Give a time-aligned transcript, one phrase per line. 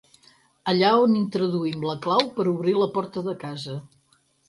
[0.73, 3.81] Allà on introduïm la clau per obrir la porta de casa.